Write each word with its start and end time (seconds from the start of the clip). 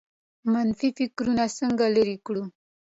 منفي 0.51 0.89
فکرونه 0.97 1.43
څنګه 1.57 1.85
لرې 1.95 2.17
کړو؟ 2.25 2.43